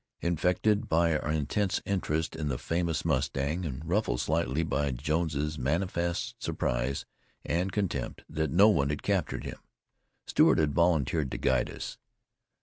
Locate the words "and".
3.67-3.87, 7.45-7.71